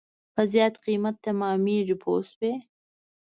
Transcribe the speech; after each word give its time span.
په 0.33 0.41
زیات 0.51 0.73
قیمت 0.85 1.15
تمامېږي 1.25 1.95
پوه 2.01 2.21
شوې!. 2.29 2.53